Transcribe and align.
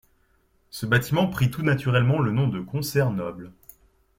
Ce 0.71 0.87
bâtiment 0.87 1.27
prit 1.27 1.51
tout 1.51 1.61
naturellement 1.61 2.17
le 2.17 2.31
nom 2.31 2.47
de 2.47 2.59
Concert 2.59 3.11
Noble. 3.11 3.51